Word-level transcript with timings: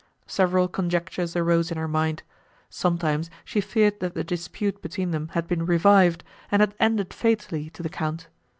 Several 0.25 0.67
conjectures 0.67 1.35
arose 1.35 1.69
in 1.69 1.77
her 1.77 1.87
mind. 1.87 2.23
Sometimes 2.71 3.29
she 3.45 3.61
feared 3.61 3.99
that 3.99 4.15
the 4.15 4.23
dispute 4.23 4.81
between 4.81 5.11
them 5.11 5.27
had 5.35 5.47
been 5.47 5.63
revived, 5.63 6.23
and 6.51 6.59
had 6.59 6.73
ended 6.79 7.13
fatally 7.13 7.69
to 7.73 7.83
the 7.83 7.87
Count. 7.89 8.27